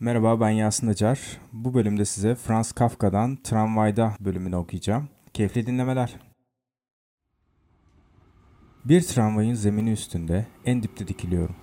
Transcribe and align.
Merhaba 0.00 0.40
ben 0.40 0.50
Yasin 0.50 0.88
Acar. 0.88 1.20
Bu 1.52 1.74
bölümde 1.74 2.04
size 2.04 2.34
Franz 2.34 2.72
Kafka'dan 2.72 3.36
Tramvayda 3.36 4.14
bölümünü 4.20 4.56
okuyacağım. 4.56 5.08
Keyifli 5.34 5.66
dinlemeler. 5.66 6.16
Bir 8.84 9.02
tramvayın 9.02 9.54
zemini 9.54 9.92
üstünde 9.92 10.46
en 10.64 10.82
dipte 10.82 11.08
dikiliyorum. 11.08 11.54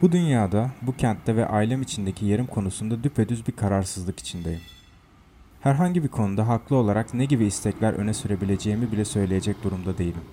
Bu 0.00 0.12
dünyada, 0.12 0.70
bu 0.82 0.96
kentte 0.96 1.36
ve 1.36 1.46
ailem 1.46 1.82
içindeki 1.82 2.26
yerim 2.26 2.46
konusunda 2.46 3.04
düpedüz 3.04 3.46
bir 3.46 3.52
kararsızlık 3.52 4.20
içindeyim. 4.20 4.62
Herhangi 5.60 6.02
bir 6.02 6.08
konuda 6.08 6.48
haklı 6.48 6.76
olarak 6.76 7.14
ne 7.14 7.24
gibi 7.24 7.46
istekler 7.46 7.92
öne 7.92 8.14
sürebileceğimi 8.14 8.92
bile 8.92 9.04
söyleyecek 9.04 9.64
durumda 9.64 9.98
değilim. 9.98 10.24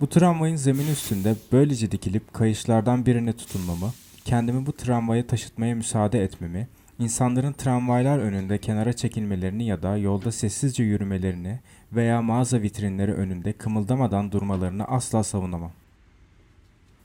Bu 0.00 0.08
tramvayın 0.08 0.56
zemini 0.56 0.90
üstünde 0.90 1.36
böylece 1.52 1.90
dikilip 1.90 2.34
kayışlardan 2.34 3.06
birine 3.06 3.32
tutunmamı, 3.32 3.92
kendimi 4.30 4.66
bu 4.66 4.72
tramvaya 4.72 5.26
taşıtmaya 5.26 5.74
müsaade 5.74 6.24
etmemi, 6.24 6.68
insanların 6.98 7.52
tramvaylar 7.52 8.18
önünde 8.18 8.58
kenara 8.58 8.92
çekilmelerini 8.92 9.66
ya 9.66 9.82
da 9.82 9.96
yolda 9.96 10.32
sessizce 10.32 10.82
yürümelerini 10.82 11.58
veya 11.92 12.22
mağaza 12.22 12.62
vitrinleri 12.62 13.12
önünde 13.12 13.52
kımıldamadan 13.52 14.32
durmalarını 14.32 14.84
asla 14.84 15.24
savunamam. 15.24 15.72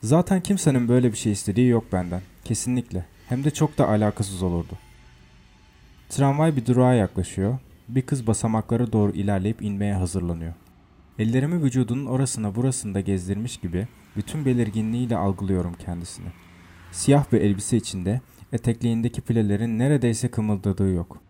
Zaten 0.02 0.40
kimsenin 0.40 0.88
böyle 0.88 1.12
bir 1.12 1.16
şey 1.16 1.32
istediği 1.32 1.68
yok 1.68 1.92
benden. 1.92 2.22
Kesinlikle. 2.44 3.04
Hem 3.28 3.44
de 3.44 3.50
çok 3.50 3.78
da 3.78 3.88
alakasız 3.88 4.42
olurdu. 4.42 4.72
Tramvay 6.08 6.56
bir 6.56 6.66
durağa 6.66 6.94
yaklaşıyor. 6.94 7.58
Bir 7.88 8.02
kız 8.02 8.26
basamaklara 8.26 8.92
doğru 8.92 9.12
ilerleyip 9.12 9.62
inmeye 9.62 9.94
hazırlanıyor. 9.94 10.52
Ellerimi 11.18 11.62
vücudunun 11.62 12.06
orasına 12.06 12.54
burasında 12.54 13.00
gezdirmiş 13.00 13.56
gibi 13.56 13.88
bütün 14.16 14.44
belirginliğiyle 14.44 15.16
algılıyorum 15.16 15.74
kendisini. 15.74 16.45
Siyah 16.92 17.32
bir 17.32 17.40
elbise 17.40 17.76
içinde 17.76 18.20
etekliğindeki 18.52 19.20
pilelerin 19.20 19.78
neredeyse 19.78 20.28
kımıldadığı 20.28 20.90
yok. 20.90 21.20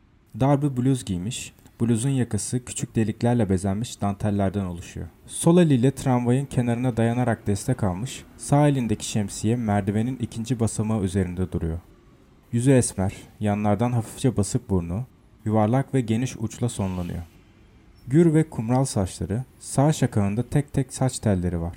Dar 0.41 0.63
bir 0.63 0.77
bluz 0.77 1.05
giymiş, 1.05 1.53
bluzun 1.81 2.11
yakası 2.11 2.65
küçük 2.65 2.97
deliklerle 2.97 3.49
bezenmiş 3.49 4.01
dantellerden 4.01 4.65
oluşuyor. 4.65 5.07
Sol 5.27 5.59
eliyle 5.59 5.91
tramvayın 5.91 6.47
kenarına 6.47 6.97
dayanarak 6.97 7.47
destek 7.47 7.85
almış, 7.85 8.25
sağ 8.37 8.69
elindeki 8.69 9.07
şemsiye 9.07 9.57
merdivenin 9.57 10.17
ikinci 10.17 10.61
basamağı 10.61 11.03
üzerinde 11.03 11.53
duruyor. 11.53 11.79
Yüzü 12.53 12.71
esmer, 12.71 13.15
yanlardan 13.41 13.93
hafifçe 13.93 14.37
basık 14.37 14.71
burnu, 14.71 15.05
yuvarlak 15.45 15.95
ve 15.95 16.01
geniş 16.01 16.37
uçla 16.37 16.69
sonlanıyor. 16.69 17.23
Gür 18.09 18.35
ve 18.35 18.51
kumral 18.51 18.85
saçları, 18.85 19.45
sağ 19.59 19.93
şakağında 19.93 20.43
tek 20.43 20.73
tek 20.73 20.95
saç 20.95 21.19
telleri 21.19 21.61
var. 21.61 21.77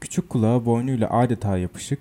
Küçük 0.00 0.28
kulağı 0.30 0.66
boynuyla 0.66 1.10
adeta 1.10 1.58
yapışık 1.58 1.98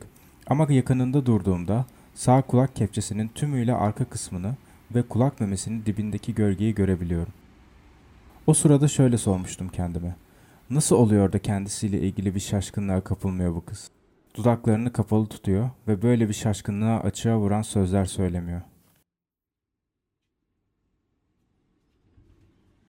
ama 0.49 0.67
yakınında 0.69 1.25
durduğumda 1.25 1.85
sağ 2.15 2.41
kulak 2.41 2.75
kepçesinin 2.75 3.27
tümüyle 3.27 3.73
arka 3.73 4.05
kısmını 4.05 4.55
ve 4.95 5.01
kulak 5.01 5.39
memesinin 5.39 5.85
dibindeki 5.85 6.35
gölgeyi 6.35 6.75
görebiliyorum. 6.75 7.33
O 8.47 8.53
sırada 8.53 8.87
şöyle 8.87 9.17
sormuştum 9.17 9.69
kendime. 9.69 10.15
Nasıl 10.69 10.95
oluyor 10.95 11.33
da 11.33 11.39
kendisiyle 11.39 12.01
ilgili 12.01 12.35
bir 12.35 12.39
şaşkınlığa 12.39 13.01
kapılmıyor 13.01 13.55
bu 13.55 13.65
kız? 13.65 13.89
Dudaklarını 14.35 14.93
kapalı 14.93 15.27
tutuyor 15.27 15.69
ve 15.87 16.01
böyle 16.01 16.29
bir 16.29 16.33
şaşkınlığa 16.33 16.99
açığa 16.99 17.37
vuran 17.37 17.61
sözler 17.61 18.05
söylemiyor. 18.05 18.61